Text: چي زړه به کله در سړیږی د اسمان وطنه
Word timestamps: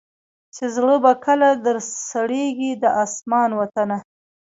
چي 0.55 0.65
زړه 0.75 0.95
به 1.03 1.13
کله 1.25 1.49
در 1.65 1.77
سړیږی 2.09 2.71
د 2.81 2.85
اسمان 3.03 3.49
وطنه 3.59 3.97